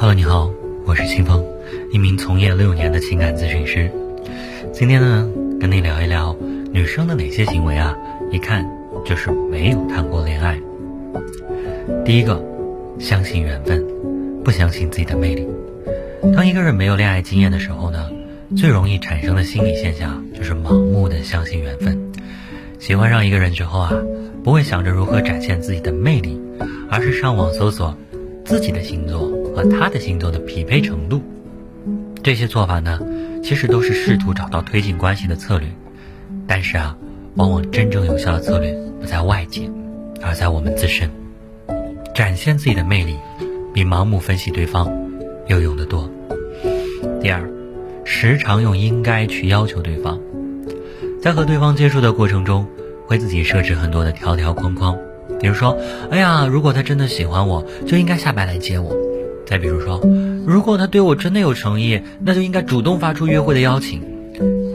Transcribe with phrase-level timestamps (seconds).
[0.00, 0.48] Hello，你好，
[0.86, 1.44] 我是清风，
[1.90, 3.90] 一名从业六年的情感咨询师。
[4.72, 5.28] 今天呢，
[5.58, 6.36] 跟你聊一聊
[6.70, 7.96] 女生的哪些行为啊，
[8.30, 8.64] 一看
[9.04, 10.56] 就是没有谈过恋爱。
[12.04, 12.40] 第一个，
[13.00, 13.84] 相信缘分，
[14.44, 15.44] 不相信自己的魅力。
[16.32, 18.08] 当一个人没有恋爱经验的时候呢，
[18.56, 22.00] 最容易产生的心理现象就是盲目的相信缘分。
[22.78, 23.92] 喜欢上一个人之后啊，
[24.44, 26.40] 不会想着如何展现自己的魅力，
[26.88, 27.92] 而是上网搜索
[28.44, 29.28] 自己的星座
[29.58, 31.20] 和他的星座的匹配程度。
[32.22, 33.00] 这些做法呢，
[33.42, 35.66] 其实都是试图找到推进关系的策略。
[36.46, 36.96] 但是啊，
[37.34, 39.68] 往往真正有效的策略不在外界，
[40.22, 41.10] 而在我们自身。
[42.14, 43.16] 展现自己的魅力，
[43.74, 44.88] 比盲目分析对方
[45.48, 46.08] 有用的多。
[47.20, 47.44] 第二，
[48.04, 50.20] 时常用应该去要求对方。
[51.20, 52.64] 在和对方接触的过程中，
[53.08, 54.96] 会自己设置很多的条条框框，
[55.40, 55.76] 比如说，
[56.12, 58.92] 哎呀，如果他真的喜欢我，就应该下班来接我；
[59.48, 59.98] 再比如说，
[60.46, 64.02] 如果他对我真的有诚意，那就应该主动发出约会的邀请。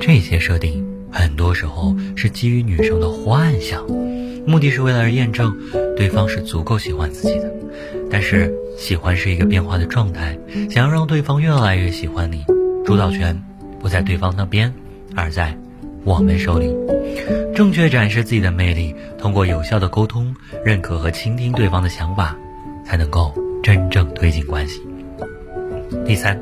[0.01, 3.85] 这些设定很多时候是基于女生的幻想，
[4.47, 5.55] 目的是为了验证
[5.95, 7.53] 对方是足够喜欢自己的。
[8.09, 10.35] 但是，喜欢是一个变化的状态，
[10.71, 12.43] 想要让对方越来越喜欢你，
[12.83, 13.39] 主导权
[13.79, 14.73] 不在对方那边，
[15.13, 15.55] 而在。
[16.03, 16.75] 我们手里，
[17.55, 22.35] 正确展示自己的魅力，通过有效的沟通、认可和倾听对方的想法，
[22.85, 23.33] 才能够
[23.63, 24.81] 真正推进关系。
[26.05, 26.37] 第三，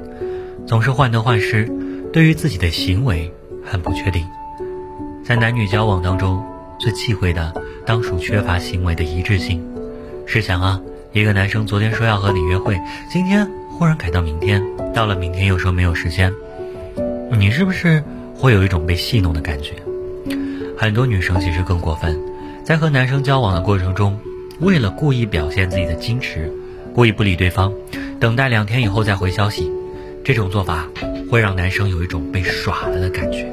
[0.65, 1.71] 总是患得患失，
[2.11, 3.31] 对于自己的行为
[3.63, 4.25] 很不确定。
[5.23, 6.43] 在男女交往当中，
[6.79, 7.53] 最忌讳的
[7.85, 9.63] 当属缺乏行为的一致性。
[10.25, 10.81] 试想啊，
[11.13, 12.75] 一个男生昨天说要和你约会，
[13.11, 14.59] 今天忽然改到明天，
[14.91, 16.33] 到了明天又说没有时间，
[17.37, 18.03] 你是不是？
[18.33, 19.75] 会有一种被戏弄的感觉，
[20.75, 22.19] 很多女生其实更过分，
[22.63, 24.17] 在和男生交往的过程中，
[24.61, 26.51] 为了故意表现自己的矜持，
[26.93, 27.73] 故意不理对方，
[28.19, 29.71] 等待两天以后再回消息，
[30.23, 30.89] 这种做法
[31.29, 33.47] 会让男生有一种被耍了的感觉。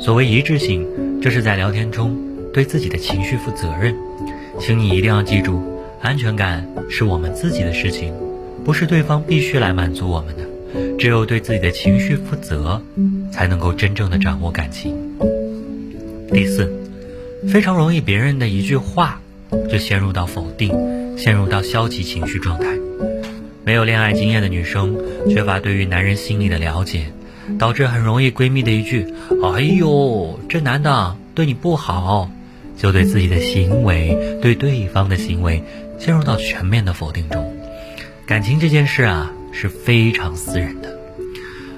[0.00, 0.86] 所谓一致性，
[1.22, 2.16] 这是在聊天中
[2.52, 3.94] 对自己的情绪负责任，
[4.58, 5.62] 请你一定要记住，
[6.00, 8.12] 安全感是我们自己的事情，
[8.64, 10.42] 不是对方必须来满足我们的。
[10.98, 12.82] 只有对自己的情绪负责，
[13.32, 14.96] 才能够真正的掌握感情。
[16.32, 16.72] 第四，
[17.48, 19.20] 非常容易别人的一句话
[19.70, 20.70] 就陷入到否定，
[21.20, 22.66] 陷入到消极情绪状态。
[23.64, 24.96] 没有恋爱经验的女生，
[25.28, 27.12] 缺乏对于男人心理的了解，
[27.58, 29.06] 导致很容易闺蜜的一句
[29.44, 32.30] “哎呦，这男的对你不好”，
[32.76, 35.62] 就对自己的行为、对对方的行为
[35.98, 37.54] 陷入到全面的否定中。
[38.26, 39.30] 感情这件事啊。
[39.52, 40.96] 是非常私人的，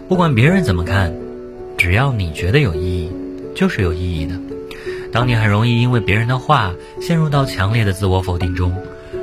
[0.07, 1.15] 不管别人怎么看，
[1.79, 3.11] 只要你觉得有意义，
[3.55, 4.39] 就是有意义的。
[5.11, 8.77] 当你很容易因为别人的话陷入到强烈的自我否定中，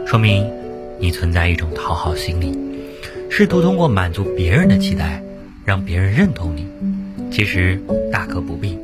[0.10, 0.52] 说明
[1.00, 2.52] 你存在一种讨好心理，
[3.30, 5.22] 试图通过满足别人的期待，
[5.64, 6.68] 让别人认同你。
[7.30, 7.80] 其实
[8.12, 8.76] 大可不必，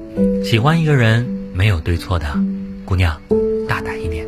[0.44, 2.28] 喜欢一个人没有对错的，
[2.86, 3.20] 姑娘，
[3.68, 4.24] 大胆一点。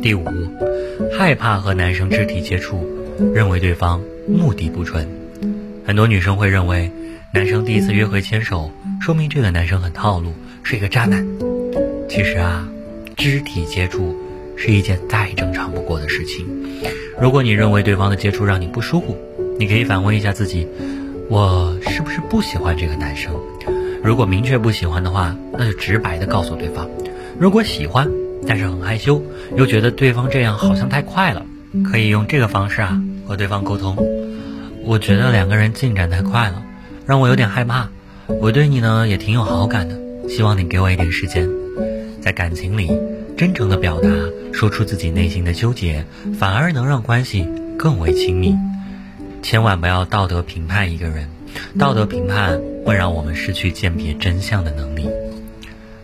[0.00, 0.24] 第五，
[1.12, 2.82] 害怕和男生肢体接触。
[3.34, 5.06] 认为对方目的不纯，
[5.84, 6.90] 很多女生会认为，
[7.34, 8.70] 男生第一次约会牵手，
[9.02, 10.32] 说明这个男生很套路，
[10.62, 11.28] 是一个渣男。
[12.08, 12.66] 其实啊，
[13.14, 14.16] 肢体接触
[14.62, 16.46] 是一件再正常不过的事情。
[17.18, 19.16] 如果你认为对方的接触让你不舒服，
[19.58, 20.68] 你可以反问一下自己：
[21.30, 23.32] 我是不是不喜欢这个男生？
[24.04, 26.86] 如果明确不喜欢的话，那就直白的告诉对方；
[27.38, 28.06] 如果喜欢，
[28.46, 29.22] 但是很害羞，
[29.56, 31.46] 又觉得对方这样好像太快了。
[31.90, 33.96] 可以用这个方式啊和对方沟通。
[34.84, 36.62] 我觉得两个人进展太快了，
[37.06, 37.88] 让我有点害怕。
[38.26, 41.48] 我对你呢也挺有好感的，希望你给我一点时间。
[42.20, 42.90] 在感情里，
[43.40, 44.10] 真诚的表达，
[44.52, 46.04] 说出自己内心的纠结，
[46.38, 48.54] 反而能让关系更为亲密。
[49.40, 51.26] 千万不要道德评判一个人，
[51.78, 55.08] 道德评判会让我们失去鉴别真相的能力。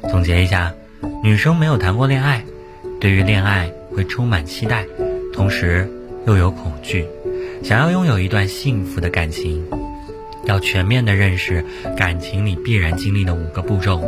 [0.08, 0.72] 总结一下，
[1.22, 2.42] 女生没有谈过恋爱，
[3.02, 4.86] 对于恋爱会充满期待。
[5.34, 5.86] 同时
[6.26, 7.04] 又有恐惧，
[7.62, 9.62] 想要拥有一段幸福的感情，
[10.46, 11.62] 要全面的认识
[11.98, 14.02] 感情里必然经历的五个步骤。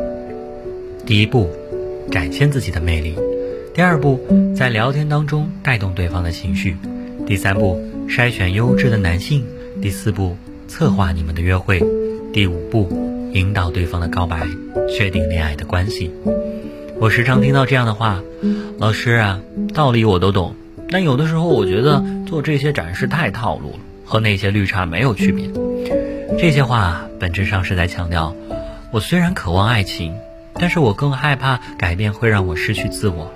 [1.05, 1.51] 第一步，
[2.11, 3.13] 展现自己的魅力；
[3.79, 4.19] 第二步，
[4.57, 6.73] 在聊天当中带动对方的情绪；
[7.25, 9.43] 第三步，筛选优质的男性；
[9.81, 10.37] 第四步，
[10.67, 11.79] 策划你们的约会；
[12.33, 12.89] 第五步，
[13.35, 14.49] 引导对方的告白，
[14.91, 16.11] 确定恋爱的关系。
[16.99, 18.21] 我时常听到这样的话
[18.79, 19.41] ：“老师啊，
[19.73, 20.57] 道理我都懂。”
[20.91, 25.49] 但有的时候，我觉得做这些展示太套路了，和那些绿茶没有区别。
[26.37, 28.35] 这些话本质上是在强调，
[28.91, 30.17] 我虽然渴望爱情，
[30.55, 33.33] 但是我更害怕改变会让我失去自我。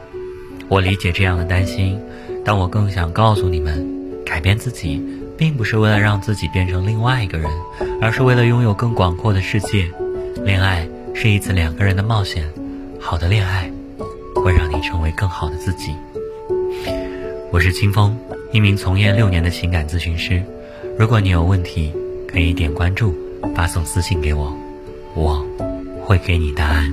[0.73, 2.01] 我理解这样的担心，
[2.43, 3.87] 但我更想告诉你们，
[4.25, 4.99] 改变自己
[5.37, 7.51] 并不是为了让自己变成另外一个人，
[8.01, 9.87] 而是为了拥有更广阔的世界。
[10.43, 12.49] 恋爱是一次两个人的冒险，
[12.99, 13.71] 好的恋爱
[14.35, 15.95] 会让你成为更好的自己。
[17.51, 18.17] 我是清风，
[18.51, 20.43] 一名从业六年的情感咨询师。
[20.99, 21.93] 如果你有问题，
[22.27, 23.15] 可以点关注，
[23.55, 24.51] 发送私信给我，
[25.15, 25.47] 我
[26.07, 26.91] 会给你答案。